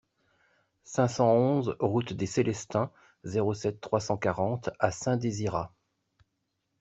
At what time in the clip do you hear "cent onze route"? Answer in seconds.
1.09-2.13